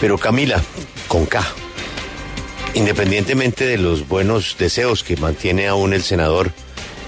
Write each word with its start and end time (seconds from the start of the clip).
Pero 0.00 0.18
Camila, 0.18 0.62
con 1.08 1.26
K, 1.26 1.44
independientemente 2.74 3.64
de 3.66 3.78
los 3.78 4.06
buenos 4.06 4.56
deseos 4.58 5.02
que 5.02 5.16
mantiene 5.16 5.68
aún 5.68 5.94
el 5.94 6.02
senador 6.02 6.52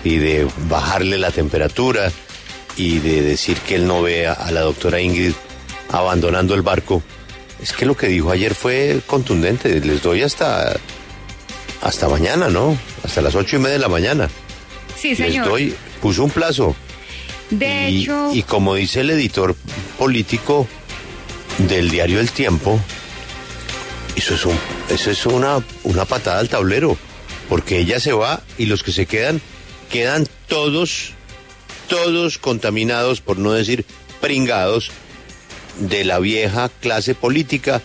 y 0.04 0.16
de 0.16 0.48
bajarle 0.68 1.18
la 1.18 1.30
temperatura 1.30 2.10
y 2.76 3.00
de 3.00 3.22
decir 3.22 3.58
que 3.58 3.74
él 3.74 3.86
no 3.86 4.02
ve 4.02 4.26
a 4.26 4.50
la 4.50 4.60
doctora 4.60 5.00
Ingrid 5.00 5.32
abandonando 5.90 6.54
el 6.54 6.62
barco, 6.62 7.02
es 7.60 7.72
que 7.72 7.86
lo 7.86 7.96
que 7.96 8.08
dijo 8.08 8.30
ayer 8.30 8.54
fue 8.54 9.00
contundente. 9.06 9.80
Les 9.80 10.02
doy 10.02 10.22
hasta, 10.22 10.76
hasta 11.82 12.08
mañana, 12.08 12.48
¿no? 12.48 12.78
Hasta 13.02 13.20
las 13.20 13.34
ocho 13.34 13.56
y 13.56 13.58
media 13.58 13.74
de 13.74 13.78
la 13.80 13.88
mañana. 13.88 14.28
Sí, 14.96 15.14
señor. 15.16 15.32
Les 15.32 15.44
doy, 15.44 15.74
puso 16.00 16.24
un 16.24 16.30
plazo. 16.30 16.76
De 17.50 17.90
y, 17.90 18.02
hecho, 18.02 18.30
y 18.32 18.42
como 18.42 18.74
dice 18.74 19.00
el 19.00 19.10
editor 19.10 19.56
político 19.98 20.68
del 21.58 21.90
diario 21.90 22.20
El 22.20 22.30
Tiempo, 22.30 22.80
eso 24.16 24.34
es, 24.34 24.46
un, 24.46 24.58
eso 24.88 25.10
es 25.10 25.26
una, 25.26 25.62
patada 26.08 26.40
al 26.40 26.48
tablero, 26.48 26.96
porque 27.48 27.78
ella 27.78 28.00
se 28.00 28.12
va 28.12 28.42
y 28.56 28.66
los 28.66 28.82
que 28.82 28.92
se 28.92 29.06
quedan, 29.06 29.40
quedan 29.90 30.26
todos, 30.46 31.12
todos 31.88 32.38
contaminados, 32.38 33.20
por 33.20 33.38
no 33.38 33.52
decir 33.52 33.84
pringados, 34.20 34.90
de 35.80 36.04
la 36.04 36.18
vieja 36.18 36.68
clase 36.80 37.14
política, 37.14 37.80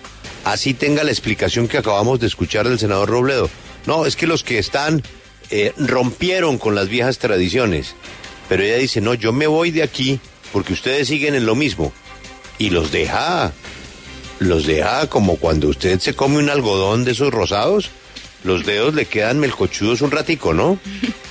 así 0.45 0.73
tenga 0.73 1.03
la 1.03 1.12
explicación 1.12 1.67
que 1.67 1.77
acabamos 1.77 2.20
de 2.20 2.27
escuchar 2.27 2.67
del 2.67 2.79
senador 2.79 3.09
Robledo. 3.09 3.49
No, 3.85 4.05
es 4.05 4.15
que 4.15 4.26
los 4.26 4.43
que 4.43 4.57
están 4.57 5.03
eh, 5.51 5.73
rompieron 5.77 6.57
con 6.57 6.73
las 6.73 6.90
viejas 6.90 7.20
tradiciones, 7.20 7.95
pero 8.49 8.63
ella 8.63 8.77
dice, 8.77 9.01
no, 9.01 9.13
yo 9.13 9.31
me 9.31 9.45
voy 9.45 9.70
de 9.71 9.84
aquí 9.84 10.20
porque 10.51 10.73
ustedes 10.73 11.07
siguen 11.07 11.35
en 11.35 11.45
lo 11.45 11.55
mismo 11.55 11.93
y 12.57 12.70
los 12.70 12.91
deja, 12.91 13.52
los 14.39 14.66
deja 14.66 15.07
como 15.07 15.38
cuando 15.38 15.70
usted 15.70 15.99
se 15.99 16.16
come 16.16 16.38
un 16.38 16.49
algodón 16.49 17.03
de 17.03 17.12
esos 17.12 17.31
rosados, 17.31 17.89
los 18.43 18.65
dedos 18.65 18.93
le 18.93 19.05
quedan 19.05 19.40
melcochudos 19.40 20.01
un 20.01 20.12
ratico, 20.12 20.54
¿no? 20.54 20.79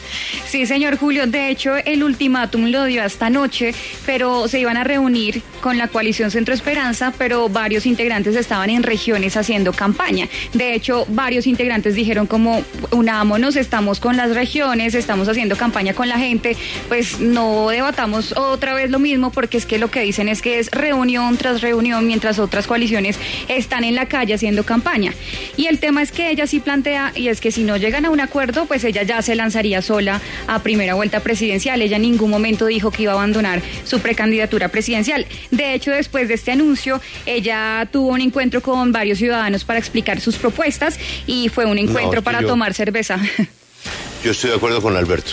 Sí, 0.52 0.66
señor 0.66 0.98
Julio. 0.98 1.26
De 1.26 1.48
hecho, 1.48 1.76
el 1.76 2.04
ultimátum 2.04 2.66
lo 2.66 2.84
dio 2.84 3.02
esta 3.02 3.30
noche, 3.30 3.74
pero 4.04 4.48
se 4.48 4.60
iban 4.60 4.76
a 4.76 4.84
reunir 4.84 5.40
con 5.62 5.78
la 5.78 5.88
coalición 5.88 6.30
Centro 6.30 6.52
Esperanza, 6.52 7.10
pero 7.16 7.48
varios 7.48 7.86
integrantes 7.86 8.36
estaban 8.36 8.68
en 8.68 8.82
regiones 8.82 9.38
haciendo 9.38 9.72
campaña. 9.72 10.28
De 10.52 10.74
hecho, 10.74 11.06
varios 11.08 11.46
integrantes 11.46 11.94
dijeron 11.94 12.26
como, 12.26 12.62
unámonos, 12.90 13.56
estamos 13.56 13.98
con 13.98 14.18
las 14.18 14.34
regiones, 14.34 14.94
estamos 14.94 15.26
haciendo 15.26 15.56
campaña 15.56 15.94
con 15.94 16.10
la 16.10 16.18
gente, 16.18 16.54
pues 16.88 17.18
no 17.18 17.70
debatamos 17.70 18.36
otra 18.36 18.74
vez 18.74 18.90
lo 18.90 18.98
mismo, 18.98 19.30
porque 19.32 19.56
es 19.56 19.64
que 19.64 19.78
lo 19.78 19.90
que 19.90 20.00
dicen 20.00 20.28
es 20.28 20.42
que 20.42 20.58
es 20.58 20.70
reunión 20.70 21.38
tras 21.38 21.62
reunión, 21.62 22.06
mientras 22.06 22.38
otras 22.38 22.66
coaliciones 22.66 23.18
están 23.48 23.84
en 23.84 23.94
la 23.94 24.04
calle 24.04 24.34
haciendo 24.34 24.64
campaña. 24.64 25.14
Y 25.56 25.68
el 25.68 25.78
tema 25.78 26.02
es 26.02 26.12
que 26.12 26.28
ella 26.28 26.46
sí 26.46 26.60
plantea, 26.60 27.12
y 27.14 27.28
es 27.28 27.40
que 27.40 27.52
si 27.52 27.64
no 27.64 27.78
llegan 27.78 28.04
a 28.04 28.10
un 28.10 28.20
acuerdo, 28.20 28.66
pues 28.66 28.84
ella 28.84 29.02
ya 29.02 29.22
se 29.22 29.34
lanzaría 29.34 29.80
sola 29.80 30.20
a 30.46 30.58
primera 30.62 30.94
vuelta 30.94 31.20
presidencial. 31.20 31.80
Ella 31.82 31.96
en 31.96 32.02
ningún 32.02 32.30
momento 32.30 32.66
dijo 32.66 32.90
que 32.90 33.04
iba 33.04 33.12
a 33.12 33.14
abandonar 33.16 33.62
su 33.84 34.00
precandidatura 34.00 34.68
presidencial. 34.68 35.26
De 35.50 35.74
hecho, 35.74 35.90
después 35.90 36.28
de 36.28 36.34
este 36.34 36.52
anuncio, 36.52 37.00
ella 37.26 37.88
tuvo 37.92 38.08
un 38.08 38.20
encuentro 38.20 38.60
con 38.62 38.92
varios 38.92 39.18
ciudadanos 39.18 39.64
para 39.64 39.78
explicar 39.78 40.20
sus 40.20 40.36
propuestas 40.36 40.98
y 41.26 41.48
fue 41.48 41.64
un 41.66 41.78
encuentro 41.78 42.22
para 42.22 42.40
yo- 42.40 42.48
tomar 42.48 42.74
cerveza. 42.74 43.18
Yo 44.24 44.30
estoy 44.30 44.50
de 44.50 44.56
acuerdo 44.56 44.80
con 44.80 44.96
Alberto. 44.96 45.32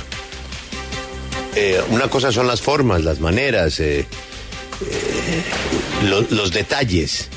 Eh, 1.56 1.80
una 1.90 2.08
cosa 2.08 2.32
son 2.32 2.48
las 2.48 2.62
formas, 2.62 3.04
las 3.04 3.20
maneras, 3.20 3.80
eh, 3.80 4.00
eh, 4.00 4.06
lo- 6.10 6.22
los 6.30 6.52
detalles, 6.52 7.30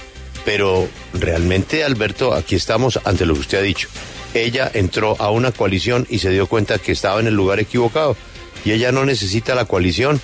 pero 0.45 0.89
realmente, 1.15 1.85
Alberto, 1.85 2.33
aquí 2.35 2.55
estamos 2.55 2.99
ante 3.05 3.27
lo 3.27 3.35
que 3.35 3.41
usted 3.41 3.59
ha 3.59 3.63
dicho. 3.63 3.89
Ella 4.35 4.71
entró 4.73 5.21
a 5.21 5.31
una 5.31 5.53
coalición 5.53 6.07
y 6.09 6.19
se 6.19 6.31
dio 6.31 6.47
cuenta 6.47 6.79
que 6.79 6.93
estaba 6.93 7.21
en 7.21 7.27
el 7.27 7.35
lugar 7.35 7.61
equivocado 7.61 8.17
y 8.65 8.73
ella 8.73 8.93
no 8.93 9.05
necesita 9.05 9.55
la 9.55 9.67
coalición. 9.67 10.21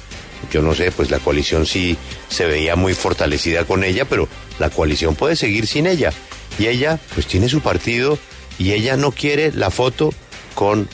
Yo 0.52 0.62
no 0.62 0.74
sé, 0.74 0.92
pues 0.92 1.10
la 1.10 1.18
coalición 1.18 1.66
sí 1.66 1.96
se 2.28 2.46
veía 2.46 2.76
muy 2.76 2.94
fortalecida 2.94 3.64
con 3.64 3.84
ella, 3.84 4.04
pero 4.04 4.28
la 4.58 4.70
coalición 4.70 5.14
puede 5.14 5.36
seguir 5.36 5.66
sin 5.66 5.86
ella. 5.86 6.12
Y 6.58 6.66
ella, 6.66 6.98
pues 7.14 7.26
tiene 7.26 7.48
su 7.48 7.60
partido 7.60 8.18
y 8.58 8.72
ella 8.72 8.96
no 8.96 9.12
quiere 9.12 9.52
la 9.52 9.70
foto 9.70 10.12
con 10.54 10.88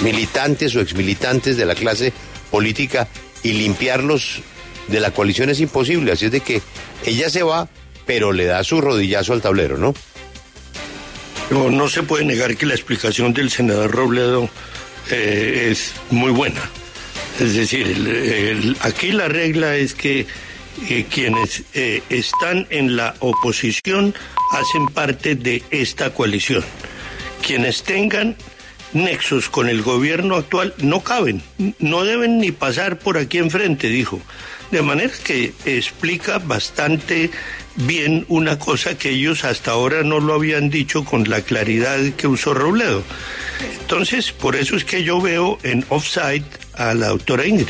militantes 0.00 0.74
o 0.74 0.80
exmilitantes 0.80 1.56
de 1.56 1.66
la 1.66 1.74
clase 1.74 2.12
política 2.50 3.08
y 3.42 3.52
limpiarlos 3.52 4.40
de 4.88 5.00
la 5.00 5.12
coalición 5.12 5.50
es 5.50 5.60
imposible. 5.60 6.12
Así 6.12 6.26
es 6.26 6.32
de 6.32 6.40
que 6.40 6.62
ella 7.04 7.30
se 7.30 7.42
va, 7.42 7.68
pero 8.06 8.32
le 8.32 8.46
da 8.46 8.64
su 8.64 8.80
rodillazo 8.80 9.32
al 9.32 9.42
tablero, 9.42 9.76
¿no? 9.78 9.94
No, 11.52 11.86
se 11.86 12.02
puede 12.02 12.24
negar 12.24 12.56
que 12.56 12.64
la 12.64 12.72
explicación 12.72 13.34
del 13.34 13.50
senador 13.50 13.90
Robledo 13.90 14.48
eh, 15.10 15.68
es 15.70 15.92
muy 16.10 16.30
buena. 16.30 16.62
Es 17.38 17.54
decir, 17.54 18.74
aquí 18.80 19.12
la 19.12 19.28
regla 19.28 19.76
es 19.76 19.92
que 19.92 20.26
eh, 20.88 21.06
quienes 21.10 21.64
eh, 21.74 22.02
están 22.08 22.66
en 22.70 22.96
la 22.96 23.14
oposición 23.18 24.14
hacen 24.52 24.86
parte 24.86 25.34
de 25.34 25.62
esta 25.70 26.14
coalición. 26.14 26.64
Quienes 27.46 27.82
tengan 27.82 28.34
nexos 28.92 29.48
con 29.48 29.68
el 29.68 29.82
gobierno 29.82 30.36
actual 30.36 30.74
no 30.78 31.00
caben, 31.02 31.42
no 31.78 32.04
deben 32.04 32.38
ni 32.38 32.52
pasar 32.52 32.98
por 32.98 33.16
aquí 33.18 33.38
enfrente, 33.38 33.88
dijo. 33.88 34.20
De 34.70 34.80
manera 34.82 35.12
que 35.22 35.52
explica 35.66 36.38
bastante 36.38 37.30
bien 37.76 38.24
una 38.28 38.58
cosa 38.58 38.96
que 38.96 39.10
ellos 39.10 39.44
hasta 39.44 39.72
ahora 39.72 40.02
no 40.02 40.18
lo 40.20 40.32
habían 40.34 40.70
dicho 40.70 41.04
con 41.04 41.28
la 41.28 41.42
claridad 41.42 41.98
que 42.16 42.26
usó 42.26 42.54
Robledo. 42.54 43.02
Entonces, 43.82 44.32
por 44.32 44.56
eso 44.56 44.76
es 44.76 44.84
que 44.84 45.04
yo 45.04 45.20
veo 45.20 45.58
en 45.62 45.84
offside 45.90 46.44
a 46.74 46.94
la 46.94 47.08
doctora 47.08 47.46
Ingrid. 47.46 47.68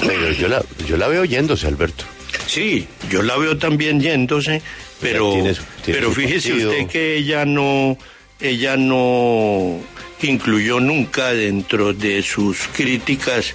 Pero 0.00 0.32
yo 0.32 0.48
la, 0.48 0.62
yo 0.86 0.96
la 0.96 1.08
veo 1.08 1.24
yéndose, 1.24 1.66
Alberto. 1.66 2.04
Sí, 2.46 2.86
yo 3.10 3.22
la 3.22 3.36
veo 3.36 3.56
también 3.58 4.00
yéndose, 4.00 4.62
pero, 5.00 5.32
tiene 5.34 5.54
su- 5.54 5.62
tiene 5.84 6.00
pero 6.00 6.12
fíjese 6.12 6.48
partido. 6.50 6.70
usted 6.70 6.86
que 6.88 7.16
ella 7.16 7.44
no, 7.44 7.96
ella 8.42 8.76
no 8.76 9.78
incluyó 10.22 10.80
nunca 10.80 11.32
dentro 11.32 11.92
de 11.92 12.22
sus 12.22 12.58
críticas 12.74 13.54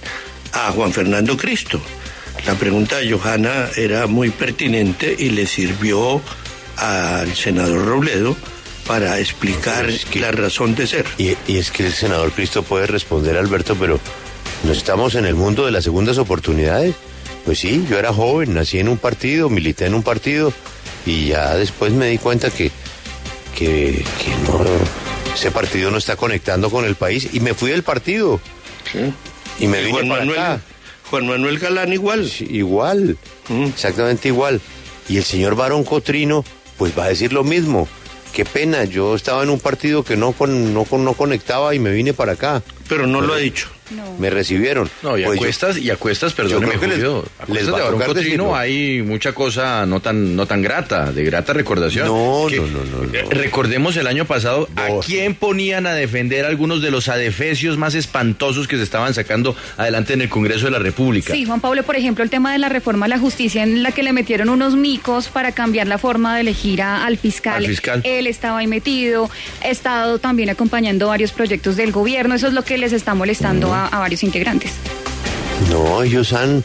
a 0.52 0.70
Juan 0.72 0.92
Fernando 0.92 1.36
Cristo. 1.36 1.80
La 2.46 2.54
pregunta 2.54 2.98
de 2.98 3.10
Johanna 3.12 3.68
era 3.76 4.06
muy 4.06 4.30
pertinente 4.30 5.14
y 5.18 5.30
le 5.30 5.46
sirvió 5.46 6.20
al 6.76 7.34
senador 7.34 7.84
Robledo 7.84 8.36
para 8.86 9.18
explicar 9.18 9.84
Pero 9.86 9.96
es 9.96 10.04
que- 10.04 10.20
la 10.20 10.30
razón 10.30 10.74
de 10.74 10.86
ser. 10.86 11.04
Y, 11.18 11.34
y 11.46 11.58
es 11.58 11.70
que 11.70 11.86
el 11.86 11.92
senador 11.92 12.32
Cristo 12.32 12.62
puede 12.62 12.86
responder, 12.86 13.36
Alberto, 13.36 13.76
pero 13.78 13.98
¿no 14.64 14.72
estamos 14.72 15.14
en 15.14 15.26
el 15.26 15.34
mundo 15.34 15.66
de 15.66 15.72
las 15.72 15.84
segundas 15.84 16.16
oportunidades? 16.18 16.94
Pues 17.44 17.58
sí, 17.58 17.84
yo 17.90 17.98
era 17.98 18.12
joven, 18.12 18.54
nací 18.54 18.78
en 18.78 18.88
un 18.88 18.98
partido, 18.98 19.48
milité 19.50 19.86
en 19.86 19.94
un 19.94 20.02
partido 20.02 20.52
y 21.06 21.28
ya 21.28 21.54
después 21.56 21.92
me 21.92 22.06
di 22.08 22.18
cuenta 22.18 22.50
que, 22.50 22.70
que, 23.58 24.04
que 24.22 24.30
no, 24.50 24.60
ese 25.34 25.50
partido 25.50 25.90
no 25.90 25.98
está 25.98 26.16
conectando 26.16 26.70
con 26.70 26.84
el 26.84 26.94
país 26.94 27.28
y 27.32 27.40
me 27.40 27.54
fui 27.54 27.70
del 27.70 27.82
partido 27.82 28.40
y 29.58 29.66
me 29.66 29.78
vine 29.80 29.92
Juan 29.92 30.08
para 30.08 30.20
Manuel, 30.20 30.38
acá. 30.38 30.60
Juan 31.10 31.26
Manuel 31.26 31.58
Galán 31.58 31.92
igual. 31.92 32.28
Sí, 32.28 32.46
igual, 32.50 33.16
Mm. 33.48 33.64
exactamente 33.64 34.28
igual. 34.28 34.60
Y 35.08 35.16
el 35.16 35.24
señor 35.24 35.54
Barón 35.56 35.82
Cotrino, 35.84 36.44
pues 36.76 36.96
va 36.98 37.04
a 37.04 37.08
decir 37.08 37.32
lo 37.32 37.42
mismo. 37.44 37.88
Qué 38.32 38.44
pena, 38.44 38.84
yo 38.84 39.14
estaba 39.16 39.42
en 39.42 39.48
un 39.50 39.58
partido 39.58 40.04
que 40.04 40.16
no, 40.16 40.32
con, 40.32 40.74
no, 40.74 40.84
con- 40.84 41.02
no 41.04 41.14
conectaba 41.14 41.74
y 41.74 41.78
me 41.78 41.90
vine 41.90 42.12
para 42.12 42.32
acá. 42.32 42.62
Pero 42.88 43.06
no 43.06 43.20
lo 43.22 43.32
ha 43.34 43.38
dicho. 43.38 43.68
Me 44.18 44.30
recibieron. 44.30 44.90
No, 45.02 45.16
y 45.18 45.22
a 45.24 45.26
Pues 45.26 45.38
yo- 45.60 45.78
y 45.78 45.90
a 45.90 45.96
cuestas, 45.96 46.32
perdóneme, 46.32 46.74
creo 46.74 46.80
que 46.80 46.86
les- 46.88 46.96
Julio, 46.96 47.24
les 47.48 47.66
va 47.72 47.76
de 47.76 47.82
a 47.82 47.84
Barón 47.84 47.92
tocar 47.92 48.06
Cotrino 48.08 48.24
decirlo. 48.44 48.56
hay 48.56 49.02
mucha 49.02 49.32
cosa 49.32 49.86
no 49.86 50.00
tan, 50.00 50.36
no 50.36 50.46
tan 50.46 50.62
grata, 50.62 51.12
de 51.12 51.24
grata 51.24 51.52
recordación. 51.52 52.06
No, 52.06 52.48
no, 52.48 52.66
no, 52.66 52.84
no, 52.84 53.06
no. 53.06 53.14
eh, 53.14 53.24
Recordemos 53.30 53.96
el 53.96 54.06
año 54.06 54.24
pasado 54.24 54.68
No. 54.74 54.82
a 54.82 55.00
quién 55.04 55.34
ponían 55.34 55.86
a 55.86 55.94
defender 55.94 56.44
algunos 56.44 56.82
de 56.82 56.90
los 56.90 57.08
adefesios 57.08 57.76
más 57.78 57.94
espantosos 57.94 58.66
que 58.68 58.76
se 58.76 58.82
estaban 58.82 59.14
sacando 59.14 59.56
adelante 59.76 60.12
en 60.14 60.22
el 60.22 60.28
Congreso 60.28 60.66
de 60.66 60.70
la 60.72 60.78
República. 60.78 61.32
Sí, 61.32 61.44
Juan 61.44 61.60
Pablo, 61.60 61.82
por 61.82 61.96
ejemplo, 61.96 62.24
el 62.24 62.30
tema 62.30 62.52
de 62.52 62.58
la 62.58 62.68
reforma 62.68 63.06
a 63.06 63.08
la 63.08 63.18
justicia 63.18 63.62
en 63.62 63.82
la 63.82 63.92
que 63.92 64.02
le 64.02 64.12
metieron 64.12 64.48
unos 64.48 64.74
micos 64.74 65.28
para 65.28 65.52
cambiar 65.52 65.86
la 65.86 65.98
forma 65.98 66.34
de 66.34 66.42
elegir 66.42 66.82
a- 66.82 67.04
al 67.06 67.16
fiscal. 67.18 67.54
Al 67.56 67.66
fiscal. 67.66 68.00
Él 68.04 68.26
estaba 68.26 68.58
ahí 68.58 68.66
metido, 68.66 69.30
ha 69.62 69.68
estado 69.68 70.18
también 70.18 70.50
acompañando 70.50 71.08
varios 71.08 71.32
proyectos 71.32 71.76
del 71.76 71.92
gobierno. 71.92 72.34
Eso 72.34 72.46
es 72.48 72.52
lo 72.52 72.62
que 72.64 72.78
les 72.78 72.92
está 72.92 73.14
molestando 73.14 73.72
a, 73.72 73.77
a 73.86 73.98
varios 73.98 74.22
integrantes. 74.22 74.72
No, 75.70 76.02
ellos 76.02 76.32
han, 76.32 76.62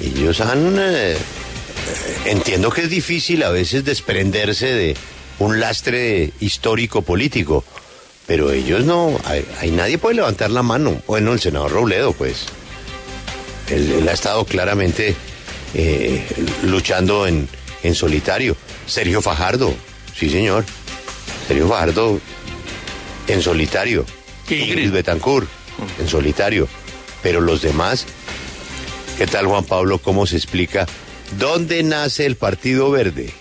ellos 0.00 0.40
han, 0.40 0.76
eh, 0.78 1.12
eh, 1.12 1.18
entiendo 2.26 2.70
que 2.70 2.82
es 2.82 2.90
difícil 2.90 3.42
a 3.42 3.50
veces 3.50 3.84
desprenderse 3.84 4.66
de 4.66 4.96
un 5.38 5.60
lastre 5.60 6.32
histórico 6.40 7.02
político, 7.02 7.64
pero 8.26 8.50
ellos 8.50 8.84
no, 8.84 9.18
hay, 9.24 9.44
hay- 9.60 9.70
nadie 9.70 9.96
puede 9.98 10.16
levantar 10.16 10.50
la 10.50 10.62
mano. 10.62 11.00
Bueno, 11.06 11.32
el 11.32 11.40
senador 11.40 11.70
Robledo, 11.72 12.12
pues, 12.12 12.46
él, 13.70 13.90
él 14.00 14.08
ha 14.08 14.12
estado 14.12 14.44
claramente 14.44 15.14
eh, 15.74 16.26
luchando 16.64 17.26
en, 17.26 17.48
en 17.82 17.94
solitario. 17.94 18.56
Sergio 18.86 19.22
Fajardo, 19.22 19.74
sí 20.14 20.28
señor. 20.30 20.64
Sergio 21.46 21.68
Fajardo 21.68 22.20
en 23.26 23.42
solitario. 23.42 24.04
Ingrid 24.50 24.90
Betancourt 24.90 25.46
en 25.98 26.08
solitario. 26.08 26.68
Pero 27.22 27.40
los 27.40 27.62
demás, 27.62 28.06
¿qué 29.16 29.26
tal 29.26 29.46
Juan 29.46 29.64
Pablo? 29.64 29.98
¿Cómo 29.98 30.26
se 30.26 30.36
explica? 30.36 30.86
¿Dónde 31.38 31.82
nace 31.82 32.26
el 32.26 32.36
Partido 32.36 32.90
Verde? 32.90 33.32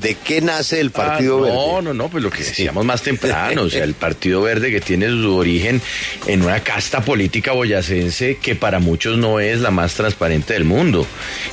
¿De 0.00 0.16
qué 0.16 0.40
nace 0.40 0.80
el 0.80 0.90
Partido 0.90 1.38
ah, 1.38 1.42
Verde? 1.42 1.56
No, 1.56 1.82
no, 1.82 1.94
no, 1.94 2.08
pues 2.08 2.24
lo 2.24 2.30
que 2.30 2.42
decíamos 2.42 2.84
más 2.84 3.02
temprano, 3.02 3.62
o 3.62 3.70
sea, 3.70 3.84
el 3.84 3.94
Partido 3.94 4.42
Verde 4.42 4.70
que 4.70 4.80
tiene 4.80 5.08
su 5.08 5.36
origen 5.36 5.80
en 6.26 6.42
una 6.42 6.60
casta 6.60 7.02
política 7.02 7.52
boyacense 7.52 8.38
que 8.38 8.54
para 8.54 8.80
muchos 8.80 9.18
no 9.18 9.38
es 9.38 9.60
la 9.60 9.70
más 9.70 9.94
transparente 9.94 10.54
del 10.54 10.64
mundo. 10.64 11.06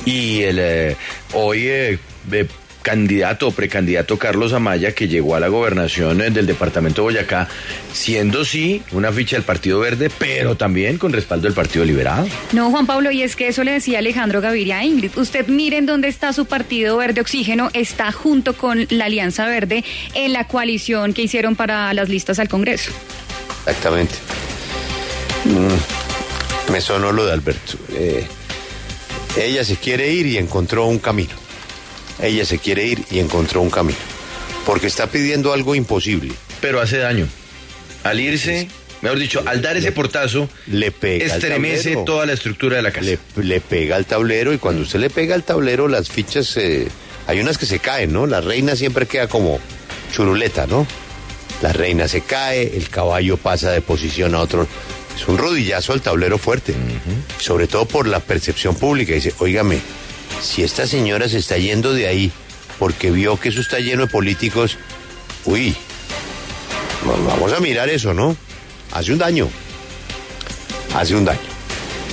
Y 0.04 0.42
el 0.42 0.58
eh, 0.58 0.96
hoy 1.32 1.68
eh, 1.68 1.98
candidato 2.82 3.48
o 3.48 3.50
precandidato 3.50 4.18
Carlos 4.18 4.52
Amaya, 4.52 4.92
que 4.94 5.08
llegó 5.08 5.36
a 5.36 5.40
la 5.40 5.48
gobernación 5.48 6.20
eh, 6.20 6.30
del 6.30 6.46
departamento 6.46 7.02
de 7.02 7.12
Boyacá, 7.12 7.48
siendo 7.92 8.44
sí 8.44 8.82
una 8.92 9.12
ficha 9.12 9.36
del 9.36 9.44
Partido 9.44 9.80
Verde, 9.80 10.10
pero 10.18 10.56
también 10.56 10.98
con 10.98 11.12
respaldo 11.12 11.44
del 11.44 11.54
Partido 11.54 11.84
Liberado. 11.84 12.26
No, 12.52 12.70
Juan 12.70 12.86
Pablo, 12.86 13.10
y 13.10 13.22
es 13.22 13.36
que 13.36 13.48
eso 13.48 13.64
le 13.64 13.72
decía 13.72 13.98
Alejandro 13.98 14.40
Gaviria 14.40 14.78
a 14.78 14.84
Ingrid. 14.84 15.16
Usted 15.16 15.46
miren 15.48 15.86
dónde 15.86 16.08
está 16.08 16.32
su 16.32 16.46
Partido 16.46 16.96
Verde 16.96 17.20
Oxígeno, 17.20 17.70
está 17.74 18.12
junto 18.12 18.54
con 18.54 18.86
la 18.90 19.06
Alianza 19.06 19.46
Verde 19.46 19.84
en 20.14 20.32
la 20.32 20.46
coalición 20.46 21.12
que 21.12 21.22
hicieron 21.22 21.56
para 21.56 21.92
las 21.94 22.08
listas 22.08 22.38
al 22.38 22.48
Congreso. 22.48 22.92
Exactamente. 23.66 24.14
Mm, 25.44 26.72
me 26.72 26.80
sonó 26.80 27.12
lo 27.12 27.26
de 27.26 27.32
Alberto. 27.32 27.74
Eh, 27.94 28.26
ella 29.36 29.64
se 29.64 29.76
quiere 29.76 30.12
ir 30.12 30.26
y 30.26 30.38
encontró 30.38 30.86
un 30.86 30.98
camino 30.98 31.49
ella 32.22 32.44
se 32.44 32.58
quiere 32.58 32.84
ir 32.84 33.04
y 33.10 33.18
encontró 33.18 33.60
un 33.60 33.70
camino. 33.70 33.98
Porque 34.66 34.86
está 34.86 35.06
pidiendo 35.06 35.52
algo 35.52 35.74
imposible. 35.74 36.34
Pero 36.60 36.80
hace 36.80 36.98
daño. 36.98 37.26
Al 38.04 38.20
irse, 38.20 38.68
mejor 39.02 39.18
dicho, 39.18 39.42
al 39.46 39.62
dar 39.62 39.76
ese 39.76 39.92
portazo, 39.92 40.48
le 40.66 40.90
pega 40.90 41.24
estremece 41.24 41.96
toda 42.04 42.26
la 42.26 42.32
estructura 42.32 42.76
de 42.76 42.82
la 42.82 42.90
casa. 42.90 43.18
Le, 43.36 43.60
pega 43.60 43.96
al 43.96 44.06
tablero 44.06 44.52
y 44.52 44.58
cuando 44.58 44.82
usted 44.82 45.00
le 45.00 45.10
pega 45.10 45.34
al 45.34 45.44
tablero, 45.44 45.88
las 45.88 46.08
fichas, 46.08 46.58
hay 47.26 47.40
unas 47.40 47.58
que 47.58 47.66
se 47.66 47.78
caen, 47.78 48.12
¿no? 48.12 48.26
La 48.26 48.40
reina 48.40 48.76
siempre 48.76 49.06
queda 49.06 49.26
como 49.26 49.58
churuleta, 50.12 50.66
¿no? 50.66 50.86
La 51.62 51.72
reina 51.72 52.08
se 52.08 52.22
cae, 52.22 52.76
el 52.76 52.88
caballo 52.88 53.36
pasa 53.36 53.70
de 53.70 53.80
posición 53.82 54.34
a 54.34 54.40
otro. 54.40 54.66
Es 55.14 55.28
un 55.28 55.36
rodillazo 55.36 55.92
al 55.92 56.00
tablero 56.00 56.38
fuerte, 56.38 56.74
sobre 57.38 57.66
todo 57.66 57.86
por 57.86 58.06
la 58.06 58.20
percepción 58.20 58.74
pública. 58.74 59.12
Dice, 59.12 59.34
óigame, 59.38 59.78
si 60.40 60.62
esta 60.62 60.86
señora 60.86 61.28
se 61.28 61.38
está 61.38 61.58
yendo 61.58 61.92
de 61.92 62.06
ahí 62.06 62.32
porque 62.78 63.10
vio 63.10 63.38
que 63.38 63.50
eso 63.50 63.60
está 63.60 63.78
lleno 63.78 64.06
de 64.06 64.08
políticos, 64.08 64.78
uy, 65.44 65.76
vamos 67.04 67.52
a 67.52 67.60
mirar 67.60 67.88
eso, 67.90 68.14
¿no? 68.14 68.36
Hace 68.92 69.12
un 69.12 69.18
daño, 69.18 69.48
hace 70.94 71.14
un 71.14 71.24
daño. 71.24 71.49